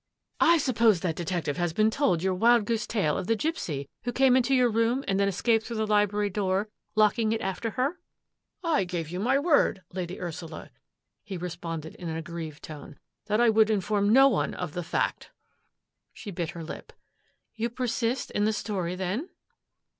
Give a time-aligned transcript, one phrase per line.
[0.39, 4.11] "I suppose that detective has been told your wild goose tale of the gipsy who
[4.11, 7.99] came into your room and then escaped through the library door, locking it after her?
[8.79, 9.83] ""I gave you my word.
[9.93, 10.71] Lady Ursula,"
[11.23, 14.73] he re sponded in an aggrieved tone," that I would in form no one of
[14.73, 15.27] the /acf."
[16.11, 16.93] She bit her lip."
[17.55, 19.29] You persist in the story then?"